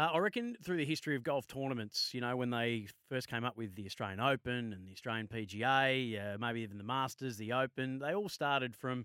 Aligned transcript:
Uh, 0.00 0.12
I 0.14 0.18
reckon 0.18 0.56
through 0.64 0.78
the 0.78 0.84
history 0.86 1.14
of 1.14 1.22
golf 1.22 1.46
tournaments, 1.46 2.14
you 2.14 2.22
know, 2.22 2.34
when 2.34 2.48
they 2.48 2.86
first 3.10 3.28
came 3.28 3.44
up 3.44 3.58
with 3.58 3.74
the 3.74 3.84
Australian 3.84 4.18
Open 4.18 4.72
and 4.72 4.86
the 4.86 4.92
Australian 4.92 5.28
PGA, 5.28 6.36
uh, 6.36 6.38
maybe 6.38 6.62
even 6.62 6.78
the 6.78 6.84
Masters, 6.84 7.36
the 7.36 7.52
Open, 7.52 7.98
they 7.98 8.14
all 8.14 8.30
started 8.30 8.74
from, 8.74 9.04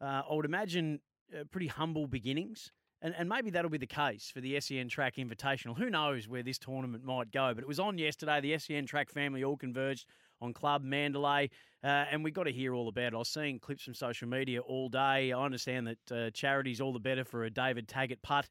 uh, 0.00 0.22
I 0.26 0.34
would 0.34 0.46
imagine, 0.46 1.00
uh, 1.38 1.44
pretty 1.50 1.66
humble 1.66 2.06
beginnings. 2.06 2.72
And, 3.02 3.14
and 3.18 3.28
maybe 3.28 3.50
that'll 3.50 3.70
be 3.70 3.76
the 3.76 3.86
case 3.86 4.30
for 4.32 4.40
the 4.40 4.58
SEN 4.62 4.88
Track 4.88 5.16
Invitational. 5.16 5.76
Who 5.76 5.90
knows 5.90 6.26
where 6.26 6.42
this 6.42 6.58
tournament 6.58 7.04
might 7.04 7.30
go? 7.30 7.52
But 7.52 7.62
it 7.62 7.68
was 7.68 7.78
on 7.78 7.98
yesterday. 7.98 8.40
The 8.40 8.58
SEN 8.58 8.86
Track 8.86 9.10
family 9.10 9.44
all 9.44 9.58
converged 9.58 10.06
on 10.40 10.54
Club 10.54 10.82
Mandalay, 10.82 11.50
uh, 11.82 12.06
and 12.10 12.24
we 12.24 12.30
got 12.30 12.44
to 12.44 12.52
hear 12.52 12.74
all 12.74 12.88
about 12.88 13.12
it. 13.12 13.14
I 13.14 13.18
was 13.18 13.28
seeing 13.28 13.58
clips 13.58 13.82
from 13.82 13.92
social 13.92 14.26
media 14.26 14.62
all 14.62 14.88
day. 14.88 15.32
I 15.32 15.44
understand 15.44 15.86
that 15.86 16.12
uh, 16.12 16.30
charity's 16.30 16.80
all 16.80 16.94
the 16.94 16.98
better 16.98 17.26
for 17.26 17.44
a 17.44 17.50
David 17.50 17.88
Taggart 17.88 18.22
putt. 18.22 18.48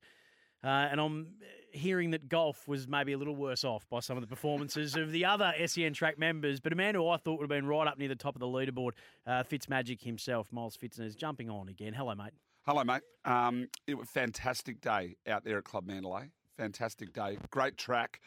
Uh, 0.63 0.87
and 0.89 1.01
I'm 1.01 1.27
hearing 1.73 2.11
that 2.11 2.29
golf 2.29 2.67
was 2.67 2.87
maybe 2.87 3.13
a 3.13 3.17
little 3.17 3.35
worse 3.35 3.63
off 3.63 3.87
by 3.89 3.99
some 3.99 4.15
of 4.17 4.21
the 4.21 4.27
performances 4.27 4.95
of 4.95 5.11
the 5.11 5.25
other 5.25 5.53
SEN 5.65 5.93
track 5.93 6.17
members. 6.17 6.59
But 6.59 6.71
a 6.73 6.75
man 6.75 6.95
who 6.95 7.07
I 7.07 7.17
thought 7.17 7.39
would 7.39 7.43
have 7.43 7.49
been 7.49 7.67
right 7.67 7.87
up 7.87 7.97
near 7.97 8.07
the 8.07 8.15
top 8.15 8.35
of 8.35 8.39
the 8.39 8.47
leaderboard, 8.47 8.91
uh, 9.25 9.43
Fitzmagic 9.43 10.01
himself, 10.01 10.51
Miles 10.51 10.77
Pfitzner, 10.77 11.05
is 11.05 11.15
jumping 11.15 11.49
on 11.49 11.67
again. 11.69 11.93
Hello, 11.93 12.13
mate. 12.15 12.31
Hello, 12.65 12.83
mate. 12.83 13.01
Um, 13.25 13.67
it 13.87 13.95
was 13.95 14.07
a 14.07 14.11
fantastic 14.11 14.79
day 14.81 15.17
out 15.27 15.43
there 15.43 15.57
at 15.57 15.63
Club 15.65 15.85
Mandalay. 15.85 16.29
Fantastic 16.57 17.11
day. 17.13 17.37
Great 17.49 17.77
track. 17.77 18.21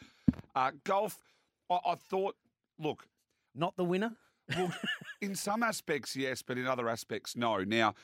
Uh, 0.55 0.71
golf, 0.83 1.17
I, 1.69 1.79
I 1.85 1.95
thought, 1.95 2.35
look, 2.77 3.07
Not 3.55 3.75
the 3.77 3.85
winner? 3.85 4.11
well, 4.55 4.71
in 5.21 5.35
some 5.35 5.63
aspects, 5.63 6.15
yes, 6.15 6.41
but 6.41 6.57
in 6.57 6.67
other 6.67 6.87
aspects, 6.87 7.35
no. 7.35 7.63
Now, 7.63 7.95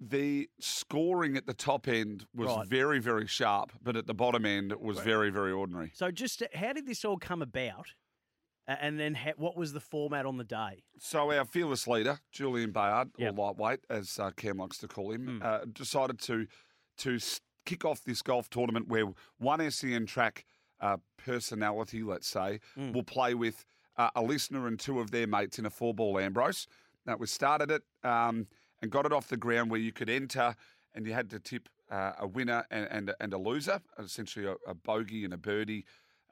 the 0.00 0.48
scoring 0.60 1.36
at 1.36 1.46
the 1.46 1.54
top 1.54 1.88
end 1.88 2.26
was 2.34 2.48
Right. 2.48 2.66
very, 2.68 2.98
very 3.00 3.26
sharp, 3.26 3.72
but 3.82 3.96
at 3.96 4.06
the 4.06 4.14
bottom 4.14 4.44
end, 4.46 4.70
it 4.72 4.80
was 4.80 4.98
very, 5.00 5.30
very 5.30 5.52
ordinary. 5.52 5.90
So, 5.94 6.10
just 6.10 6.42
uh, 6.42 6.46
how 6.54 6.72
did 6.72 6.86
this 6.86 7.04
all 7.04 7.18
come 7.18 7.42
about? 7.42 7.88
And 8.66 9.00
then 9.00 9.14
ha- 9.14 9.32
what 9.38 9.56
was 9.56 9.72
the 9.72 9.80
format 9.80 10.26
on 10.26 10.36
the 10.36 10.44
day? 10.44 10.84
So 10.98 11.32
our 11.32 11.46
fearless 11.46 11.86
leader, 11.88 12.20
Julian 12.30 12.70
Bayard, 12.70 13.10
Yep. 13.16 13.32
or 13.38 13.54
lightweight, 13.54 13.80
as 13.88 14.18
uh, 14.18 14.30
Cam 14.32 14.58
likes 14.58 14.76
to 14.78 14.88
call 14.88 15.10
him, 15.12 15.40
Mm. 15.40 15.44
uh, 15.44 15.64
decided 15.72 16.18
to 16.20 16.46
to 16.98 17.18
kick 17.64 17.84
off 17.84 18.02
this 18.04 18.22
golf 18.22 18.50
tournament 18.50 18.88
where 18.88 19.04
one 19.38 19.60
SEN 19.70 20.04
track 20.04 20.44
uh, 20.80 20.96
personality, 21.16 22.02
let's 22.02 22.26
say, 22.28 22.60
Mm. 22.76 22.92
will 22.92 23.02
play 23.04 23.34
with 23.34 23.64
uh, 23.96 24.10
a 24.14 24.22
listener 24.22 24.66
and 24.68 24.78
two 24.78 25.00
of 25.00 25.10
their 25.12 25.26
mates 25.26 25.58
in 25.58 25.66
a 25.66 25.70
four 25.70 25.92
ball 25.94 26.18
Ambrose. 26.20 26.66
That 27.06 27.18
we 27.18 27.26
started 27.26 27.70
it 27.70 27.82
um, 28.04 28.48
and 28.80 28.90
got 28.90 29.06
it 29.06 29.12
off 29.12 29.28
the 29.28 29.36
ground 29.36 29.70
where 29.70 29.80
you 29.80 29.92
could 29.92 30.10
enter 30.10 30.54
and 30.94 31.06
you 31.06 31.12
had 31.12 31.30
to 31.30 31.38
tip 31.38 31.68
uh, 31.90 32.12
a 32.18 32.26
winner 32.26 32.64
and, 32.70 32.88
and, 32.90 33.14
and 33.20 33.32
a 33.32 33.38
loser, 33.38 33.80
essentially 33.98 34.46
a, 34.46 34.54
a 34.66 34.74
bogey 34.74 35.24
and 35.24 35.32
a 35.32 35.38
birdie. 35.38 35.84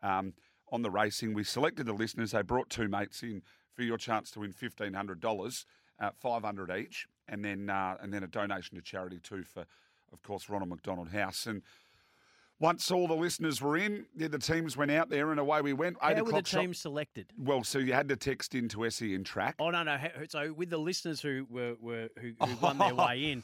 Um, 0.03 0.35
on 0.73 0.83
the 0.83 0.91
racing, 0.91 1.35
we 1.35 1.45
selected 1.45 1.87
the 1.87 1.93
listeners. 1.93 2.33
They 2.33 2.43
brought 2.43 2.71
two 2.71 2.89
mates 2.89 3.23
in 3.23 3.43
for 3.75 3.83
your 3.83 3.99
chance 3.99 4.31
to 4.33 4.41
win 4.41 4.53
fifteen 4.53 4.95
hundred 4.95 5.21
dollars, 5.21 5.65
uh, 6.01 6.11
five 6.21 6.43
hundred 6.43 6.71
each, 6.77 7.07
and 7.29 7.45
then 7.45 7.71
uh, 7.71 7.97
and 8.01 8.13
then 8.13 8.23
a 8.23 8.27
donation 8.27 8.77
to 8.77 8.83
charity 8.83 9.19
too 9.19 9.45
for, 9.45 9.65
of 10.13 10.23
course, 10.23 10.49
Ronald 10.49 10.71
McDonald 10.71 11.11
House. 11.11 11.47
And 11.47 11.63
once 12.59 12.91
all 12.91 13.07
the 13.07 13.15
listeners 13.15 13.61
were 13.61 13.77
in, 13.77 14.07
yeah, 14.17 14.29
the 14.29 14.39
teams 14.39 14.77
went 14.77 14.91
out 14.91 15.11
there 15.11 15.31
and 15.31 15.39
away 15.41 15.61
we 15.61 15.73
went. 15.73 15.97
Eight 16.03 16.17
How 16.17 16.25
were 16.25 16.33
the 16.33 16.43
teams 16.43 16.79
selected? 16.79 17.27
Well, 17.39 17.63
so 17.65 17.79
you 17.79 17.93
had 17.93 18.09
to 18.09 18.17
text 18.17 18.55
into 18.55 18.89
SEN 18.91 19.25
track. 19.25 19.57
Oh 19.59 19.71
no, 19.71 19.83
no. 19.83 19.99
So 20.29 20.53
with 20.53 20.71
the 20.71 20.79
listeners 20.79 21.21
who 21.21 21.47
were, 21.51 21.75
were 21.81 22.09
who, 22.21 22.33
who 22.45 22.57
won 22.61 22.79
their 22.79 22.95
way 22.95 23.31
in, 23.33 23.43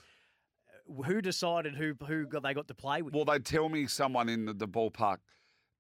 who 1.05 1.21
decided 1.21 1.75
who 1.77 1.95
who 2.07 2.27
got, 2.27 2.43
they 2.43 2.55
got 2.55 2.69
to 2.69 2.75
play 2.75 3.03
with? 3.03 3.15
Well, 3.15 3.25
they 3.25 3.39
tell 3.39 3.69
me 3.69 3.87
someone 3.87 4.29
in 4.29 4.47
the, 4.47 4.55
the 4.55 4.69
ballpark 4.69 5.19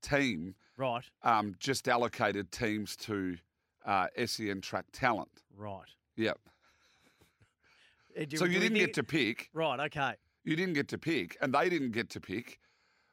team 0.02 0.54
right, 0.76 1.04
um, 1.22 1.54
just 1.58 1.88
allocated 1.88 2.50
teams 2.52 2.96
to 2.96 3.36
uh, 3.86 4.06
SEN 4.26 4.60
track 4.60 4.84
talent. 4.92 5.28
right. 5.56 5.80
Yep. 6.16 6.38
Uh, 8.20 8.24
do- 8.26 8.36
So 8.36 8.44
you 8.44 8.58
didn't 8.60 8.74
think- 8.76 8.86
get 8.86 8.94
to 8.94 9.02
pick. 9.02 9.48
Right. 9.54 9.80
Okay. 9.80 10.14
you 10.44 10.56
didn't 10.56 10.74
get 10.74 10.88
to 10.88 10.98
pick, 10.98 11.36
and 11.40 11.54
they 11.54 11.68
didn't 11.68 11.92
get 11.92 12.10
to 12.10 12.20
pick, 12.20 12.58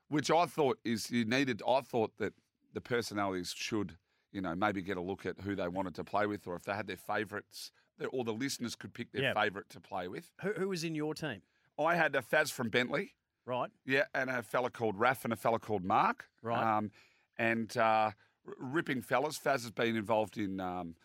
which 0.10 0.30
I 0.30 0.46
thought 0.46 0.78
is 0.84 1.10
you 1.10 1.26
needed. 1.26 1.62
I 1.68 1.82
thought 1.82 2.18
that 2.18 2.34
the 2.74 2.82
personalities 2.82 3.54
should, 3.56 3.98
you 4.32 4.42
know, 4.42 4.54
maybe 4.56 4.82
get 4.82 4.98
a 4.98 5.02
look 5.02 5.26
at 5.26 5.40
who 5.42 5.56
they 5.56 5.68
wanted 5.68 5.96
to 5.96 6.04
play 6.04 6.26
with, 6.28 6.46
or 6.48 6.56
if 6.56 6.64
they 6.64 6.74
had 6.74 6.88
their 6.88 6.98
favourites, 6.98 7.72
or 8.12 8.24
the 8.24 8.34
listeners 8.34 8.76
could 8.76 8.94
pick 8.94 9.12
their 9.12 9.22
Yeah. 9.24 9.34
favourite 9.34 9.70
to 9.70 9.80
play 9.80 10.08
with. 10.08 10.32
Who, 10.42 10.54
who 10.54 10.70
was 10.70 10.84
in 10.84 10.96
your 10.96 11.14
team? 11.14 11.42
I 11.80 11.96
had 11.96 12.16
a 12.16 12.22
Faz 12.22 12.52
from 12.52 12.70
Bentley, 12.70 13.16
Right. 13.46 13.72
yeah, 13.86 14.06
and 14.14 14.30
a 14.30 14.44
fella 14.44 14.70
called 14.70 15.00
Raf 15.00 15.24
and 15.24 15.34
a 15.34 15.36
fella 15.38 15.60
called 15.60 15.84
Mark, 15.84 16.30
Right. 16.42 16.78
um, 16.78 16.92
and 17.38 17.76
uh, 17.78 18.12
r- 18.12 18.14
ripping 18.58 19.02
fellas. 19.02 19.38
Faz 19.40 19.62
has 19.64 19.72
been 19.72 19.96
involved 19.96 20.38
in. 20.38 20.60
Um, 20.60 20.96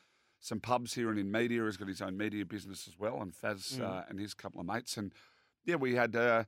some 0.41 0.61
pubs 0.61 0.93
here 0.93 1.09
and 1.09 1.19
in 1.19 1.33
media. 1.33 1.65
He's 1.65 1.79
got 1.79 1.89
his 1.89 2.03
own 2.03 2.19
media 2.19 2.45
business 2.45 2.87
as 2.87 2.99
well, 2.99 3.23
and 3.23 3.33
Faz 3.33 3.79
Mm. 3.79 3.81
uh, 3.81 4.03
and 4.11 4.21
his 4.21 4.35
couple 4.35 4.61
of 4.61 4.67
mates. 4.67 4.99
And 4.99 5.11
yeah, 5.65 5.77
we 5.77 5.95
had 5.95 6.15
uh, 6.15 6.45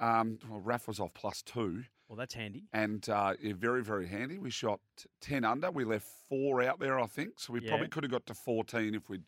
um, 0.00 0.38
well, 0.48 0.60
Raf 0.60 0.86
was 0.88 1.00
off 1.00 1.12
plus 1.14 1.42
two, 1.42 1.84
Well, 2.08 2.16
that's 2.16 2.34
handy. 2.34 2.64
and 2.72 3.08
uh, 3.08 3.34
yeah, 3.40 3.52
very 3.56 3.82
very 3.82 4.06
handy. 4.06 4.38
We 4.38 4.50
shot 4.50 4.80
ten 5.20 5.44
under. 5.44 5.70
We 5.70 5.84
left 5.84 6.06
four 6.28 6.62
out 6.62 6.78
there, 6.80 6.98
I 7.00 7.06
think. 7.06 7.38
So 7.40 7.52
we 7.52 7.60
Yeah. 7.62 7.70
probably 7.70 7.88
could 7.88 8.04
have 8.04 8.10
got 8.12 8.26
to 8.26 8.34
fourteen 8.34 8.94
if 8.94 9.08
we'd 9.08 9.24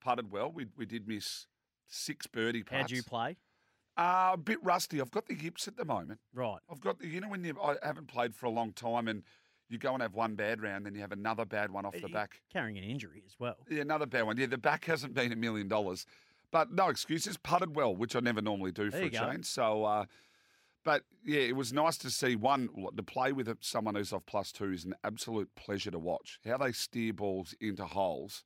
putted 0.00 0.30
well. 0.30 0.50
We 0.52 0.66
we 0.76 0.86
did 0.86 1.06
miss 1.08 1.46
six 1.86 2.26
birdie 2.26 2.62
putts. 2.62 2.80
How'd 2.80 2.90
you 2.90 3.02
play? 3.02 3.36
Uh, 3.96 4.30
a 4.34 4.36
bit 4.38 4.62
rusty. 4.62 5.00
I've 5.00 5.10
got 5.10 5.26
the 5.26 5.34
hips 5.34 5.66
at 5.68 5.76
the 5.76 5.84
moment. 5.84 6.20
Right. 6.32 6.60
I've 6.70 6.80
got 6.80 6.98
the, 7.00 7.08
you 7.08 7.20
know 7.20 7.28
when 7.28 7.44
you 7.44 7.54
I 7.62 7.76
haven't 7.82 8.06
played 8.08 8.34
for 8.34 8.46
a 8.46 8.50
long 8.50 8.72
time 8.72 9.08
and 9.08 9.22
you 9.68 9.78
go 9.78 9.92
and 9.92 10.02
have 10.02 10.14
one 10.14 10.34
bad 10.36 10.60
round, 10.62 10.86
then 10.86 10.94
you 10.94 11.00
have 11.00 11.12
another 11.12 11.44
bad 11.44 11.70
one 11.70 11.84
off 11.86 11.94
the 12.00 12.08
back. 12.08 12.40
Carrying 12.52 12.76
an 12.78 12.84
injury 12.84 13.22
as 13.26 13.36
well. 13.38 13.56
Yeah, 13.68 13.82
another 13.82 14.06
bad 14.06 14.22
one. 14.22 14.36
Yeah, 14.36 14.46
the 14.46 14.58
back 14.58 14.84
hasn't 14.86 15.14
been 15.14 15.32
a 15.32 15.36
million 15.36 15.68
dollars, 15.68 16.06
but 16.50 16.72
no 16.72 16.88
excuses. 16.88 17.36
Putted 17.36 17.74
well, 17.76 17.94
which 17.94 18.14
I 18.16 18.20
never 18.20 18.40
normally 18.42 18.72
do 18.72 18.90
for 18.90 18.98
a 18.98 19.10
go. 19.10 19.18
change. 19.30 19.46
So, 19.46 19.84
uh, 19.84 20.06
but 20.84 21.02
yeah, 21.24 21.40
it 21.40 21.56
was 21.56 21.72
nice 21.72 21.96
to 21.98 22.10
see 22.10 22.36
one 22.36 22.68
to 22.96 23.02
play 23.02 23.32
with 23.32 23.54
someone 23.62 23.94
who's 23.94 24.12
off 24.12 24.24
plus 24.26 24.50
two 24.52 24.72
is 24.72 24.84
an 24.84 24.94
absolute 25.04 25.54
pleasure 25.54 25.90
to 25.90 25.98
watch. 25.98 26.38
How 26.44 26.56
they 26.58 26.72
steer 26.72 27.12
balls 27.12 27.54
into 27.60 27.84
holes 27.84 28.44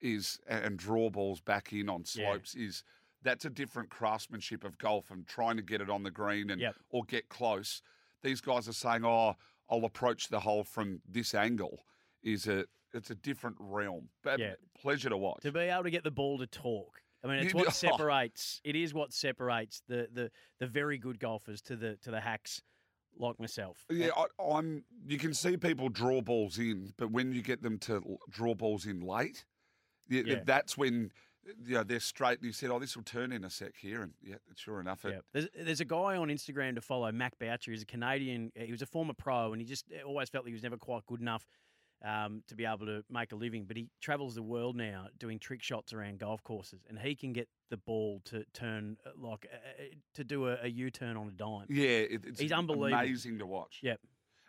is 0.00 0.38
and 0.46 0.78
draw 0.78 1.10
balls 1.10 1.40
back 1.40 1.72
in 1.72 1.88
on 1.88 2.00
Yeah. 2.14 2.32
slopes 2.32 2.54
is 2.54 2.82
that's 3.22 3.44
a 3.44 3.50
different 3.50 3.90
craftsmanship 3.90 4.62
of 4.64 4.78
golf 4.78 5.10
and 5.10 5.26
trying 5.26 5.56
to 5.56 5.62
get 5.62 5.80
it 5.80 5.90
on 5.90 6.02
the 6.04 6.10
green 6.10 6.50
and 6.50 6.60
Yep. 6.60 6.76
or 6.90 7.04
get 7.04 7.28
close. 7.28 7.82
These 8.22 8.40
guys 8.40 8.68
are 8.68 8.72
saying, 8.72 9.04
"Oh, 9.04 9.36
I'll 9.68 9.84
approach 9.84 10.28
the 10.28 10.40
hole 10.40 10.64
from 10.64 11.02
this 11.06 11.34
angle." 11.34 11.84
Is 12.22 12.46
a 12.48 12.66
it's 12.94 13.10
a 13.10 13.14
different 13.14 13.56
realm. 13.60 14.08
But 14.22 14.38
Yeah. 14.40 14.54
pleasure 14.74 15.08
to 15.10 15.16
watch. 15.16 15.42
To 15.42 15.52
be 15.52 15.60
able 15.60 15.82
to 15.84 15.90
get 15.90 16.04
the 16.04 16.10
ball 16.10 16.38
to 16.38 16.46
talk. 16.46 17.02
I 17.28 17.36
mean, 17.36 17.44
it's 17.44 17.54
what 17.54 17.66
oh. 17.68 17.70
separates. 17.70 18.60
It 18.64 18.76
is 18.76 18.94
what 18.94 19.12
separates 19.12 19.82
the, 19.88 20.08
the, 20.12 20.30
the 20.58 20.66
very 20.66 20.98
good 20.98 21.18
golfers 21.18 21.60
to 21.62 21.76
the 21.76 21.96
to 22.02 22.10
the 22.10 22.20
hacks 22.20 22.62
like 23.18 23.38
myself. 23.40 23.84
Yeah, 23.90 24.10
I, 24.16 24.26
I'm. 24.42 24.84
You 25.06 25.18
can 25.18 25.34
see 25.34 25.56
people 25.56 25.88
draw 25.88 26.20
balls 26.20 26.58
in, 26.58 26.92
but 26.96 27.10
when 27.10 27.32
you 27.32 27.42
get 27.42 27.62
them 27.62 27.78
to 27.80 28.18
draw 28.30 28.54
balls 28.54 28.86
in 28.86 29.00
late, 29.00 29.44
y- 30.10 30.22
Yeah. 30.24 30.40
that's 30.44 30.76
when 30.76 31.10
you 31.64 31.74
know, 31.74 31.82
they're 31.82 32.00
straight. 32.00 32.38
And 32.38 32.46
you 32.46 32.52
said, 32.52 32.70
"Oh, 32.70 32.78
this 32.78 32.96
will 32.96 33.04
turn 33.04 33.32
in 33.32 33.44
a 33.44 33.50
sec 33.50 33.76
here," 33.76 34.02
and 34.02 34.12
yeah, 34.22 34.36
sure 34.54 34.80
enough, 34.80 35.04
it, 35.04 35.14
Yeah. 35.14 35.20
There's, 35.32 35.48
there's 35.64 35.80
a 35.80 35.84
guy 35.84 36.16
on 36.16 36.28
Instagram 36.28 36.74
to 36.76 36.80
follow, 36.80 37.10
Mac 37.12 37.38
Boucher. 37.38 37.70
He's 37.70 37.82
a 37.82 37.86
Canadian. 37.86 38.52
He 38.54 38.72
was 38.72 38.82
a 38.82 38.86
former 38.86 39.14
pro, 39.14 39.52
and 39.52 39.60
he 39.60 39.66
just 39.66 39.86
eh, 39.92 40.02
always 40.02 40.28
felt 40.28 40.46
he 40.46 40.52
was 40.52 40.62
never 40.62 40.76
quite 40.76 41.06
good 41.06 41.20
enough 41.20 41.46
um, 42.04 42.42
to 42.48 42.54
be 42.54 42.64
able 42.64 42.86
to 42.86 43.04
make 43.10 43.32
a 43.32 43.36
living. 43.36 43.64
But 43.64 43.76
he 43.76 43.88
travels 44.00 44.34
the 44.34 44.42
world 44.42 44.76
now 44.76 45.06
doing 45.18 45.38
trick 45.38 45.62
shots 45.62 45.92
around 45.92 46.18
golf 46.18 46.42
courses, 46.42 46.80
and 46.88 46.98
he 46.98 47.14
can 47.14 47.32
get 47.32 47.48
the 47.70 47.76
ball 47.76 48.20
to 48.26 48.44
turn 48.52 48.96
uh, 49.06 49.10
like 49.16 49.46
uh, 49.52 49.56
uh, 49.56 49.84
to 50.14 50.24
do 50.24 50.48
a, 50.48 50.58
a 50.62 50.68
U-turn 50.68 51.16
on 51.16 51.28
a 51.28 51.32
dime. 51.32 51.66
yeah, 51.68 51.88
it, 51.88 52.22
it's 52.26 52.40
He's 52.40 52.52
unbelievable. 52.52 53.02
amazing 53.02 53.38
to 53.38 53.46
watch. 53.46 53.80
Yep. 53.82 54.00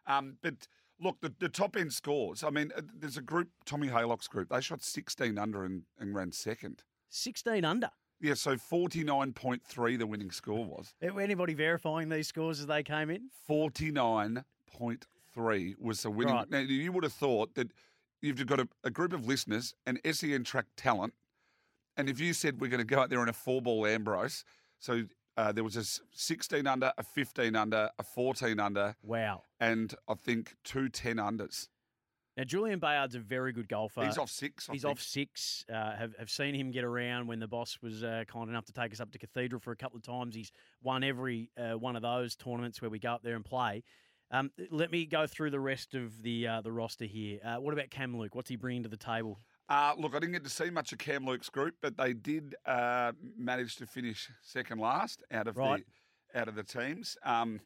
Um, 0.08 0.38
but 0.42 0.68
look, 1.02 1.20
the, 1.22 1.34
the 1.40 1.50
top 1.50 1.76
end 1.76 1.94
scores. 1.94 2.44
I 2.44 2.50
mean, 2.50 2.72
uh, 2.76 2.82
there's 2.98 3.18
a 3.18 3.22
group, 3.22 3.50
Tommy 3.66 3.88
Haylock's 3.90 4.28
group. 4.28 4.50
They 4.50 4.62
shot 4.62 4.82
16 4.84 5.38
under 5.38 5.64
and, 5.64 5.84
and 6.00 6.16
ran 6.16 6.32
second. 6.32 6.84
16 7.10 7.66
under. 7.66 7.90
Yeah, 8.22 8.34
so 8.34 8.56
49.3 8.56 9.98
the 9.98 10.06
winning 10.06 10.32
score 10.32 10.66
was. 10.66 10.94
Anybody 11.02 11.54
verifying 11.54 12.10
these 12.10 12.28
scores 12.28 12.60
as 12.60 12.68
they 12.68 12.84
came 12.84 13.10
in? 13.10 13.30
49.3 13.50 14.44
was 15.80 16.04
the 16.04 16.12
winning. 16.12 16.34
Right. 16.36 16.50
Now, 16.50 16.60
you 16.60 16.92
would 16.92 17.04
have 17.04 17.14
thought 17.14 17.56
that 17.56 17.72
you've 18.22 18.46
got 18.46 18.60
a, 18.60 18.68
a 18.84 18.90
group 18.92 19.14
of 19.14 19.28
listeners 19.28 19.74
and 19.86 20.00
SEN 20.10 20.44
track 20.44 20.66
talent. 20.78 21.14
And 21.98 22.10
if 22.10 22.20
you 22.20 22.34
said 22.34 22.62
we're 22.62 22.70
going 22.70 22.80
to 22.80 22.86
go 22.86 23.00
out 23.00 23.10
there 23.10 23.22
in 23.24 23.30
a 23.30 23.34
four 23.34 23.62
ball 23.62 23.86
Ambrose, 23.86 24.44
so 24.80 25.04
uh, 25.38 25.52
there 25.52 25.64
was 25.64 25.76
a 25.76 25.84
16 26.14 26.66
under, 26.68 26.92
a 26.98 27.04
15 27.04 27.56
under, 27.56 27.90
a 27.98 28.04
14 28.04 28.60
under, 28.60 28.96
Wow. 29.04 29.44
and 29.60 29.94
I 30.08 30.14
think 30.16 30.56
two 30.64 30.90
10 30.90 31.18
unders. 31.18 31.68
Now, 32.38 32.46
Julian 32.46 32.80
Bayard's 32.80 33.16
a 33.16 33.20
very 33.20 33.52
good 33.52 33.68
golfer. 33.68 34.06
He's 34.06 34.18
off 34.18 34.30
six. 34.30 34.70
I 34.70 34.74
He's 34.74 34.84
think. 34.84 34.92
off 34.94 35.02
six. 35.02 35.66
Uh, 35.70 35.94
have 35.98 36.16
have 36.18 36.30
seen 36.30 36.56
him 36.56 36.72
get 36.72 36.86
around 36.86 37.28
when 37.28 37.40
the 37.40 37.50
boss 37.50 37.78
was 37.82 38.02
uh, 38.02 38.24
kind 38.32 38.50
enough 38.50 38.64
to 38.66 38.72
take 38.72 38.94
us 38.94 39.02
up 39.02 39.12
to 39.12 39.18
Cathedral 39.20 39.60
for 39.60 39.74
a 39.74 39.76
couple 39.76 39.98
of 39.98 40.04
times. 40.04 40.36
He's 40.36 40.54
won 40.82 41.04
every 41.04 41.52
uh, 41.58 41.78
one 41.78 41.98
of 41.98 42.02
those 42.02 42.38
tournaments 42.38 42.82
where 42.82 42.90
we 42.90 42.98
go 42.98 43.12
up 43.12 43.24
there 43.24 43.36
and 43.36 43.44
play. 43.44 43.84
Um, 44.32 44.52
let 44.70 44.92
me 44.92 45.06
go 45.06 45.26
through 45.28 45.50
the 45.52 45.60
rest 45.60 45.96
of 45.96 46.22
the 46.22 46.48
uh, 46.48 46.62
the 46.62 46.72
roster 46.72 47.06
here. 47.06 47.40
Uh, 47.44 47.56
what 47.58 47.74
about 47.74 47.90
Cam 47.90 48.18
Luke? 48.18 48.36
What's 48.36 48.50
he 48.50 48.56
bringing 48.56 48.84
to 48.84 48.90
the 48.90 48.98
table? 48.98 49.40
Uh, 49.68 49.94
look, 49.98 50.16
I 50.16 50.20
didn't 50.20 50.34
get 50.34 50.44
to 50.44 50.50
see 50.50 50.70
much 50.70 50.92
of 50.94 50.98
Cam 51.00 51.26
Luke's 51.26 51.50
group, 51.50 51.76
but 51.82 51.96
they 51.98 52.14
did 52.14 52.56
uh, 52.66 53.12
manage 53.38 53.76
to 53.78 53.86
finish 53.86 54.30
second 54.42 54.80
last 54.80 55.24
out 55.32 55.48
of 55.48 55.58
Right. 55.58 55.84
the 56.34 56.40
out 56.40 56.48
of 56.48 56.56
the 56.56 56.64
teams. 56.64 57.18
Um, 57.24 57.60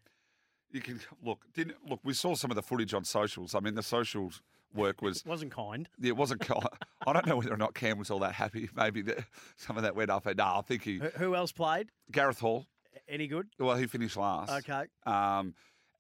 you 0.72 0.82
can 0.82 1.00
look. 1.24 1.40
Didn't 1.54 1.78
look. 1.88 2.00
We 2.04 2.14
saw 2.14 2.36
some 2.36 2.50
of 2.52 2.56
the 2.56 2.64
footage 2.64 2.94
on 2.94 3.04
socials. 3.04 3.56
I 3.56 3.60
mean, 3.60 3.76
the 3.76 3.84
socials 3.84 4.42
work 4.74 5.02
was. 5.02 5.24
Wasn't 5.26 5.52
kind. 5.52 5.88
yeah, 6.00 6.10
It 6.10 6.18
wasn't. 6.18 6.42
co- 6.42 6.62
I 7.06 7.14
don't 7.14 7.28
know 7.28 7.38
whether 7.38 7.54
or 7.54 7.58
not 7.58 7.74
Cam 7.76 8.00
was 8.00 8.10
all 8.10 8.20
that 8.20 8.34
happy. 8.34 8.70
Maybe 8.76 9.02
the, 9.02 9.24
some 9.58 9.76
of 9.78 9.84
that 9.84 9.96
went 9.96 10.10
up. 10.10 10.26
No, 10.26 10.44
I 10.44 10.62
think 10.66 10.84
he. 10.84 10.98
Who, 11.00 11.10
who 11.18 11.36
else 11.36 11.52
played? 11.52 11.90
Gareth 12.12 12.40
Hall. 12.40 12.66
Any 13.08 13.28
good? 13.28 13.48
Well, 13.60 13.76
he 13.76 13.86
finished 13.86 14.16
last. 14.18 14.52
Okay. 14.52 14.86
Um, 15.06 15.54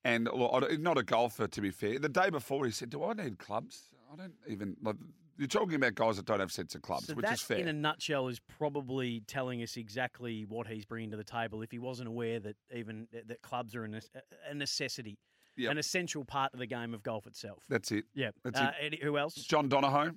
and 0.03 0.25
don't- 0.25 0.97
a 0.97 1.03
golfer, 1.03 1.47
to 1.47 1.61
be 1.61 1.71
fair. 1.71 1.99
The 1.99 2.09
day 2.09 2.29
before, 2.29 2.65
he 2.65 2.71
said, 2.71 2.89
"Do 2.89 3.03
I 3.03 3.13
need 3.13 3.39
clubs? 3.39 3.89
I 4.11 4.15
don't 4.15 4.33
even." 4.47 4.75
Like, 4.81 4.97
you're 5.37 5.47
talking 5.47 5.73
about 5.75 5.95
guys 5.95 6.17
that 6.17 6.25
don't 6.25 6.39
have 6.39 6.51
sets 6.51 6.75
of 6.75 6.81
clubs, 6.83 7.07
So 7.07 7.15
which 7.15 7.25
that, 7.25 7.33
is 7.33 7.41
fair. 7.41 7.57
in 7.57 7.67
a 7.67 7.73
nutshell, 7.73 8.27
is 8.27 8.39
probably 8.39 9.21
telling 9.21 9.63
us 9.63 9.77
exactly 9.77 10.45
what 10.45 10.67
he's 10.67 10.85
bringing 10.85 11.09
to 11.11 11.17
the 11.17 11.23
table. 11.23 11.61
If 11.63 11.71
he 11.71 11.79
wasn't 11.79 12.07
aware 12.07 12.39
that 12.41 12.55
even 12.73 13.07
that 13.11 13.41
clubs 13.41 13.75
are 13.75 13.83
a 13.85 14.53
necessity, 14.53 15.17
Yep. 15.55 15.71
an 15.71 15.77
essential 15.79 16.23
part 16.25 16.53
of 16.53 16.59
the 16.59 16.65
game 16.67 16.93
of 16.93 17.01
golf 17.03 17.25
itself. 17.27 17.63
That's 17.69 17.91
it. 17.91 18.05
Yeah. 18.13 18.31
That's 18.43 18.59
uh, 18.59 18.71
Eddie, 18.79 18.99
who 19.01 19.17
else? 19.17 19.35
John 19.35 19.69
Donahoe. 19.69 20.11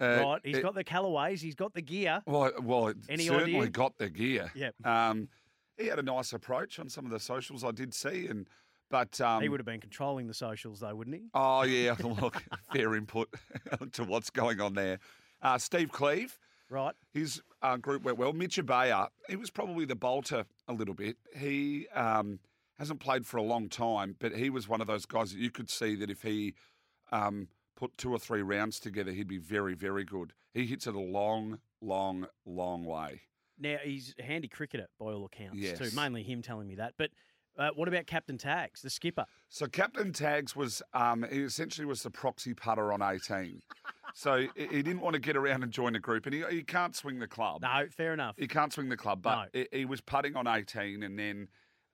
Uh, 0.00 0.04
right. 0.24 0.40
He's 0.44 0.56
it- 0.58 0.62
got 0.62 0.74
the 0.74 0.84
Callaways. 0.84 1.40
He's 1.40 1.54
got 1.54 1.74
the 1.74 1.82
gear. 1.82 2.22
well, 2.26 2.50
well, 2.60 2.92
Any 3.08 3.26
certainly 3.26 3.56
idea? 3.56 3.70
got 3.70 3.98
the 3.98 4.10
gear. 4.10 4.50
Yep. 4.54 4.74
Um, 4.86 5.28
he 5.78 5.86
had 5.86 5.98
a 5.98 6.02
nice 6.02 6.32
approach 6.32 6.78
on 6.80 6.88
some 6.88 7.04
of 7.04 7.12
the 7.12 7.20
socials 7.20 7.62
I 7.64 7.70
did 7.70 7.94
see, 7.94 8.26
and 8.26 8.48
but 8.92 9.18
um, 9.22 9.42
he 9.42 9.48
would 9.48 9.58
have 9.58 9.66
been 9.66 9.80
controlling 9.80 10.28
the 10.28 10.34
socials, 10.34 10.80
though, 10.80 10.94
wouldn't 10.94 11.16
he? 11.16 11.22
Oh 11.32 11.62
yeah, 11.62 11.96
look, 11.98 12.42
fair 12.72 12.94
input 12.94 13.34
to 13.92 14.04
what's 14.04 14.28
going 14.28 14.60
on 14.60 14.74
there. 14.74 14.98
Uh, 15.40 15.56
Steve 15.56 15.90
Cleave, 15.90 16.38
Right. 16.68 16.94
his 17.12 17.40
uh, 17.62 17.78
group 17.78 18.02
went 18.04 18.18
well. 18.18 18.34
Mitch 18.34 18.58
Abaya, 18.58 19.08
he 19.28 19.36
was 19.36 19.50
probably 19.50 19.86
the 19.86 19.96
bolter 19.96 20.44
a 20.68 20.74
little 20.74 20.92
bit. 20.94 21.16
He 21.34 21.88
um, 21.94 22.38
hasn't 22.78 23.00
played 23.00 23.26
for 23.26 23.38
a 23.38 23.42
long 23.42 23.70
time, 23.70 24.14
but 24.20 24.36
he 24.36 24.50
was 24.50 24.68
one 24.68 24.82
of 24.82 24.86
those 24.86 25.06
guys 25.06 25.32
that 25.32 25.40
you 25.40 25.50
could 25.50 25.70
see 25.70 25.96
that 25.96 26.10
if 26.10 26.22
he 26.22 26.54
um, 27.10 27.48
put 27.74 27.96
two 27.96 28.12
or 28.12 28.18
three 28.18 28.42
rounds 28.42 28.78
together, 28.78 29.10
he'd 29.10 29.26
be 29.26 29.38
very, 29.38 29.74
very 29.74 30.04
good. 30.04 30.34
He 30.52 30.66
hits 30.66 30.86
it 30.86 30.94
a 30.94 31.00
long, 31.00 31.60
long, 31.80 32.26
long 32.44 32.84
way. 32.84 33.22
Now 33.58 33.78
he's 33.82 34.14
a 34.18 34.22
handy 34.22 34.48
cricketer 34.48 34.88
by 35.00 35.06
all 35.06 35.24
accounts 35.24 35.78
too. 35.78 35.96
Mainly 35.96 36.22
him 36.22 36.42
telling 36.42 36.68
me 36.68 36.74
that. 36.74 36.94
But 36.98 37.10
uh, 37.58 37.70
what 37.74 37.88
about 37.88 38.06
Captain 38.06 38.38
Tags, 38.38 38.82
the 38.82 38.90
skipper? 38.90 39.26
So 39.48 39.66
Captain 39.66 40.12
Tags 40.12 40.56
was 40.56 40.82
um, 40.94 41.24
he 41.30 41.40
essentially 41.40 41.84
was 41.86 42.02
the 42.02 42.10
proxy 42.10 42.54
putter 42.54 42.92
on 42.92 43.02
18. 43.02 43.60
so 44.14 44.46
he 44.56 44.82
didn't 44.82 45.00
want 45.00 45.14
to 45.14 45.20
get 45.20 45.36
around 45.36 45.62
and 45.62 45.72
join 45.72 45.94
a 45.96 46.00
group, 46.00 46.26
and 46.26 46.34
he, 46.34 46.42
he 46.50 46.62
can't 46.62 46.94
swing 46.96 47.18
the 47.18 47.26
club. 47.28 47.62
No, 47.62 47.86
fair 47.90 48.12
enough. 48.14 48.36
He 48.38 48.46
can't 48.48 48.72
swing 48.72 48.88
the 48.88 48.96
club, 48.96 49.22
but 49.22 49.48
he, 49.52 49.66
he 49.72 49.84
was 49.84 50.00
putting 50.00 50.36
on 50.36 50.46
18, 50.46 51.02
and 51.02 51.18
then 51.18 51.48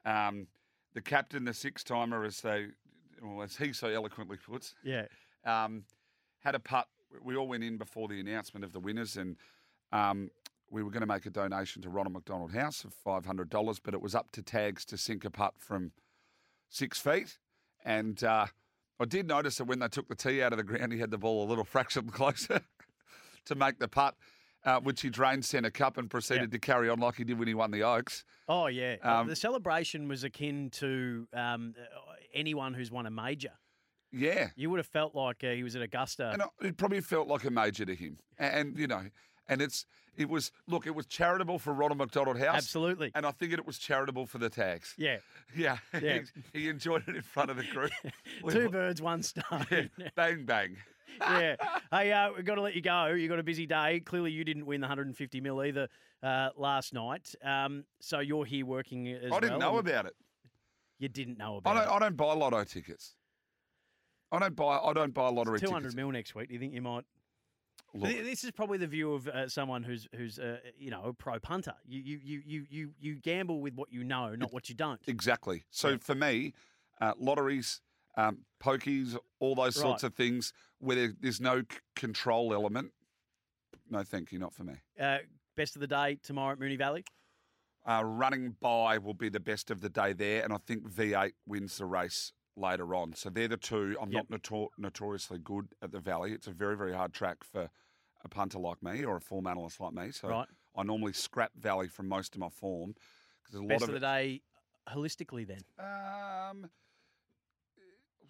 um, 0.05 0.47
the 0.95 1.01
captain, 1.01 1.45
the 1.45 1.55
six 1.55 1.83
timer, 1.85 2.25
as 2.25 2.41
they, 2.41 2.67
well, 3.23 3.43
as 3.43 3.57
he 3.57 3.73
so 3.73 3.89
eloquently 3.89 4.37
puts, 4.37 4.75
Yeah. 4.85 5.07
um, 5.45 5.85
had 6.41 6.55
a 6.55 6.61
putt. 6.61 6.87
We 7.23 7.37
all 7.37 7.49
went 7.49 7.65
in 7.65 7.79
before 7.79 8.07
the 8.09 8.21
announcement 8.21 8.65
of 8.65 8.73
the 8.73 8.81
winners, 8.81 9.17
and 9.17 9.37
um, 9.93 10.31
we 10.71 10.83
were 10.83 10.91
going 10.91 11.01
to 11.01 11.07
make 11.07 11.27
a 11.27 11.31
donation 11.31 11.83
to 11.83 11.89
Ronald 11.89 12.15
McDonald 12.15 12.53
House 12.53 12.85
of 12.85 12.93
five 12.93 13.25
hundred 13.27 13.51
dollars, 13.51 13.79
but 13.79 13.95
it 13.95 14.01
was 14.03 14.15
up 14.15 14.31
to 14.33 14.43
Tags 14.43 14.85
to 14.87 14.97
sink 14.99 15.25
a 15.25 15.31
putt 15.31 15.55
from 15.59 15.93
six 16.69 16.99
feet, 16.99 17.39
and 17.85 18.23
uh, 18.25 18.47
I 19.01 19.05
did 19.05 19.27
notice 19.27 19.57
that 19.57 19.65
when 19.65 19.79
they 19.79 19.89
took 19.89 20.09
the 20.09 20.15
tee 20.15 20.43
out 20.43 20.53
of 20.53 20.59
the 20.59 20.65
ground, 20.65 20.93
he 20.93 20.99
had 20.99 21.11
the 21.11 21.19
ball 21.19 21.47
a 21.47 21.49
little 21.49 21.65
fraction 21.75 22.09
closer 22.11 22.61
to 23.47 23.55
make 23.55 23.79
the 23.79 23.89
putt. 23.89 24.15
Uh, 24.65 24.81
which 24.81 25.03
he 25.03 25.09
drained 25.09 25.45
centre 25.45 25.71
cup 25.71 25.97
and 25.99 26.11
proceeded 26.11 26.51
to 26.51 26.59
carry 26.59 26.89
on 26.91 26.99
like 26.99 27.15
he 27.15 27.23
did 27.23 27.39
when 27.39 27.47
he 27.47 27.55
won 27.55 27.71
the 27.71 27.85
Oaks. 27.85 28.25
Oh 28.49 28.67
yeah. 28.67 28.97
Uh, 29.03 29.21
Um, 29.21 29.29
the 29.29 29.37
celebration 29.37 30.09
was 30.09 30.25
akin 30.25 30.69
to 30.71 31.29
um, 31.33 31.75
uh, 31.81 32.13
anyone 32.35 32.75
who's 32.75 32.91
won 32.91 33.07
a 33.07 33.11
major. 33.11 33.53
Yeah, 34.11 34.49
You 34.57 34.69
would 34.71 34.79
have 34.79 34.87
felt 34.89 35.15
like 35.15 35.45
uh, 35.45 35.51
he 35.53 35.63
was 35.63 35.77
at 35.77 35.83
Augusta. 35.83 36.31
and 36.33 36.43
it 36.61 36.77
probably 36.77 37.01
felt 37.01 37.29
like 37.29 37.45
a 37.45 37.51
major 37.51 37.85
to 37.87 37.95
him. 37.95 38.19
And, 38.37 38.55
and, 38.71 38.79
you 38.79 38.89
know, 38.89 39.05
and 39.49 39.63
it's 39.63 39.87
it 40.19 40.29
was 40.29 40.51
look, 40.67 40.87
it 40.87 40.95
was 40.95 41.07
charitable 41.07 41.59
for 41.59 41.73
Ronald 41.73 41.99
McDonald 41.99 42.39
House. 42.39 42.57
Absolutely. 42.57 43.13
And 43.15 43.25
I 43.25 43.31
think 43.31 43.53
it 43.53 43.65
was 43.67 43.79
charitable 43.79 44.27
for 44.27 44.39
the 44.39 44.51
tags. 44.51 44.95
Yeah. 44.99 45.19
Yeah. 45.57 45.79
Yeah. 46.03 46.21
he, 46.53 46.61
he 46.61 46.69
enjoyed 46.69 47.03
it 47.09 47.17
in 47.17 47.23
front 47.23 47.51
of 47.51 47.57
the 47.57 47.65
group. 47.65 47.91
Two 48.51 48.69
birds, 48.69 49.01
one 49.03 49.23
stone. 49.23 49.67
Yeah, 49.71 50.09
bang 50.15 50.45
bang. 50.45 50.77
yeah. 51.21 51.57
Hey, 51.91 52.13
uh, 52.13 52.31
we've 52.35 52.45
got 52.45 52.57
to 52.57 52.61
let 52.61 52.75
you 52.75 52.83
go. 52.83 53.07
You 53.07 53.29
got 53.29 53.39
a 53.39 53.43
busy 53.43 53.67
day. 53.67 54.01
Clearly, 54.01 54.31
you 54.31 54.45
didn't 54.45 54.67
win 54.67 54.81
the 54.81 54.87
150 54.87 55.41
mil 55.41 55.63
either 55.65 55.89
uh, 56.23 56.51
last 56.57 56.93
night. 56.93 57.35
Um, 57.45 57.85
so 58.01 58.21
you're 58.21 58.45
here 58.45 58.67
working 58.67 59.09
as 59.09 59.33
I 59.33 59.41
didn't 59.41 59.59
well, 59.59 59.73
know 59.73 59.79
about 59.79 60.07
it. 60.07 60.15
You 60.99 61.09
didn't 61.09 61.39
know 61.39 61.55
I 61.55 61.59
about 61.59 61.75
don't 61.75 61.97
I 61.97 61.99
don't 61.99 62.17
buy 62.17 62.35
lotto 62.35 62.65
tickets. 62.65 63.15
I 64.31 64.39
don't 64.39 64.57
buy 64.57 64.79
I 64.79 64.93
don't 64.93 65.15
buy 65.15 65.29
lottery 65.29 65.59
it. 65.59 65.67
200 65.67 65.95
mil 65.95 66.11
next 66.11 66.35
week. 66.35 66.49
Do 66.49 66.55
you 66.55 66.61
think 66.61 66.75
you 66.75 66.83
might? 66.83 67.05
Look, 67.95 68.11
This 68.11 68.45
is 68.45 68.51
probably 68.51 68.79
the 68.79 68.87
view 68.87 69.15
of 69.15 69.29
uh, 69.29 69.49
someone 69.49 69.83
who's 69.83 70.07
who's 70.15 70.39
uh, 70.39 70.59
you 70.79 70.91
know 70.91 71.05
a 71.05 71.13
pro 71.13 71.39
punter. 71.41 71.75
You 71.87 72.01
you 72.01 72.43
you 72.47 72.67
you 72.71 72.91
you 73.01 73.15
gamble 73.17 73.61
with 73.61 73.75
what 73.75 73.93
you 73.93 74.05
know, 74.05 74.35
not 74.35 74.53
what 74.53 74.69
you 74.69 74.75
don't. 74.75 75.01
Exactly. 75.07 75.65
So 75.71 75.91
Yeah. 75.91 75.97
for 76.01 76.15
me, 76.15 76.53
uh, 77.01 77.15
lotteries, 77.19 77.81
um, 78.17 78.45
pokies, 78.63 79.17
all 79.41 79.55
those 79.55 79.75
sorts 79.75 80.03
of 80.03 80.15
things 80.15 80.53
where 80.81 80.97
there, 80.97 81.15
there's 81.21 81.41
no 81.41 81.61
c- 81.61 81.79
control 81.97 82.53
element. 82.53 82.93
No, 83.91 84.03
thank 84.03 84.33
you, 84.33 84.39
not 84.39 84.53
for 84.53 84.65
me. 84.65 84.75
Uh, 85.01 85.19
best 85.57 85.75
of 85.75 85.81
the 85.81 85.87
day 85.87 86.19
tomorrow 86.23 86.53
at 86.53 86.59
Moonee 86.59 86.77
Valley. 86.79 87.05
Uh, 87.87 88.03
running 88.05 88.55
by 88.61 88.99
will 88.99 89.15
be 89.15 89.31
the 89.31 89.41
best 89.41 89.71
of 89.71 89.81
the 89.81 89.89
day 89.89 90.13
there, 90.13 90.43
and 90.45 90.53
I 90.53 90.59
think 90.59 90.87
V8 90.87 91.33
wins 91.47 91.79
the 91.79 91.87
race 91.87 92.33
later 92.59 92.95
on. 92.95 93.15
So 93.15 93.31
they're 93.31 93.49
the 93.49 93.57
two. 93.57 93.97
I'm 94.01 94.11
Yep. 94.11 94.31
not 94.31 94.43
notor- 94.43 94.69
notoriously 94.77 95.39
good 95.39 95.69
at 95.81 95.93
the 95.93 96.01
Valley. 96.01 96.33
It's 96.33 96.47
a 96.47 96.53
very, 96.53 96.77
very 96.77 96.93
hard 96.93 97.13
track 97.15 97.45
for 97.45 97.71
a 98.25 98.29
punter 98.29 98.59
like 98.59 98.83
me 98.83 99.05
or 99.05 99.17
a 99.17 99.21
form 99.21 99.47
analyst 99.47 99.81
like 99.81 99.93
me. 99.93 100.11
So 100.11 100.29
Right. 100.29 100.49
I 100.77 100.83
normally 100.83 101.13
scrap 101.13 101.53
Valley 101.55 101.89
from 101.89 102.09
most 102.09 102.35
of 102.35 102.41
my 102.41 102.49
form 102.49 102.95
because 103.43 103.55
a 103.55 103.61
lot 103.61 103.69
Best 103.69 103.83
of 103.85 103.89
of 103.91 103.95
the 103.95 104.01
day 104.01 104.43
holistically. 104.89 105.47
Then 105.47 105.61
Um, 105.79 106.71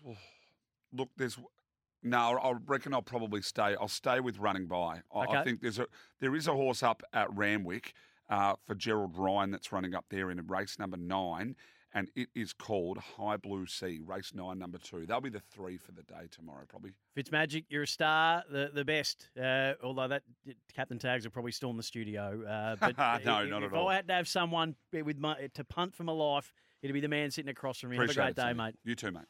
look, 0.93 1.11
there's 1.17 1.39
no. 2.03 2.39
I 2.39 2.53
reckon 2.67 2.95
I'll 2.95 3.03
probably 3.03 3.43
stay. 3.43 3.75
I'll 3.77 3.89
stay 3.89 4.21
with 4.21 4.39
running 4.39 4.67
by. 4.67 5.03
I, 5.13 5.21
I 5.21 5.45
think 5.45 5.61
there's 5.61 5.79
a 5.79 5.87
there 6.21 6.35
is 6.37 6.47
a 6.47 6.53
horse 6.53 6.83
up 6.83 7.03
at 7.13 7.33
Randwick 7.35 7.93
uh, 8.29 8.55
for 8.67 8.75
Gerald 8.75 9.17
Ryan 9.17 9.51
that's 9.51 9.73
running 9.73 9.95
up 9.95 10.07
there 10.11 10.31
in 10.31 10.45
race 10.47 10.79
number 10.79 10.97
nine, 10.97 11.57
and 11.95 12.11
it 12.15 12.29
is 12.35 12.53
called 12.53 12.99
High 12.99 13.39
Blue 13.39 13.67
Sea, 13.67 14.01
race 14.05 14.33
nine, 14.35 14.59
number 14.59 14.79
two. 14.79 15.07
They'll 15.07 15.21
be 15.21 15.31
the 15.31 15.41
three 15.41 15.79
for 15.79 15.93
the 15.93 16.03
day 16.03 16.29
tomorrow, 16.31 16.65
probably. 16.69 16.93
Fitzmagic, 17.17 17.65
you're 17.69 17.85
a 17.85 17.87
star, 17.87 18.45
the 18.51 18.71
the 18.73 18.85
best. 18.85 19.31
Uh, 19.41 19.73
although 19.83 20.09
that 20.09 20.23
Captain 20.75 20.99
Tags 20.99 21.25
are 21.25 21.31
probably 21.31 21.53
still 21.53 21.71
in 21.71 21.77
the 21.77 21.83
studio. 21.83 22.45
Uh, 22.47 22.77
but 22.77 22.99
No, 23.25 23.43
if, 23.43 23.49
not 23.51 23.63
if 23.63 23.73
at 23.73 23.79
all. 23.79 23.89
I 23.89 23.95
had 23.95 24.09
to 24.09 24.15
have 24.15 24.29
someone 24.29 24.77
with 24.93 25.19
my, 25.19 25.49
to 25.55 25.65
punt 25.65 25.95
for 25.95 26.05
my 26.05 26.13
life, 26.13 26.53
it'd 26.83 26.95
be 26.95 27.01
the 27.01 27.09
man 27.09 27.31
sitting 27.31 27.51
across 27.51 27.81
from 27.81 27.91
me. 27.91 27.97
Have 27.97 28.11
a 28.11 28.15
great 28.15 28.37
day, 28.37 28.53
mate. 28.53 28.75
You 28.85 28.95
too, 28.95 29.11
mate. 29.11 29.25